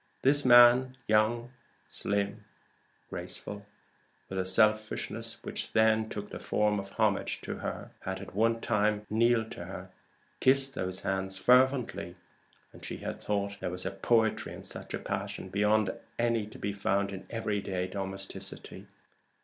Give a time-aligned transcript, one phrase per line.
[0.23, 1.51] This man, young,
[1.87, 2.43] slim, and
[3.11, 3.67] graceful,
[4.29, 8.61] with a selfishness which then took the form of homage to her, had at one
[8.61, 9.89] time kneeled to her and
[10.39, 12.15] kissed those hands fervently,
[12.73, 16.73] and she had thought there was a poetry in such passion beyond any to be
[16.73, 18.87] found in everyday domesticity.